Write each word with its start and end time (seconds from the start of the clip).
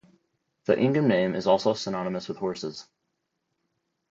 The 0.65 0.79
Ingham 0.79 1.07
name 1.07 1.35
is 1.35 1.45
also 1.45 1.75
synonymous 1.75 2.27
with 2.27 2.37
horses. 2.37 2.87